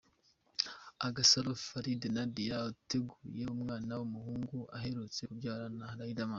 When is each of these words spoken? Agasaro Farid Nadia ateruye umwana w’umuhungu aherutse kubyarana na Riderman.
Agasaro 1.07 1.51
Farid 1.65 2.01
Nadia 2.15 2.55
ateruye 2.69 3.43
umwana 3.55 3.91
w’umuhungu 3.99 4.57
aherutse 4.77 5.21
kubyarana 5.29 5.77
na 5.99 6.05
Riderman. 6.07 6.29